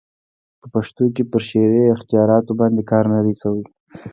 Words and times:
په 0.59 0.67
پښتو 0.73 1.03
کښي 1.15 1.23
پر 1.31 1.41
شعري 1.47 1.83
اختیاراتو 1.95 2.57
باندي 2.59 2.83
کار 2.91 3.03
نه 3.13 3.19
دئ 3.25 3.33
سوى. 3.41 3.63